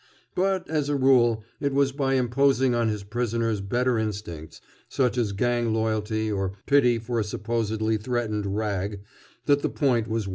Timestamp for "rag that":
8.47-9.61